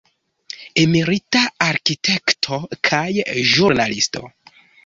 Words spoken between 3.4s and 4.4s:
ĵurnalisto.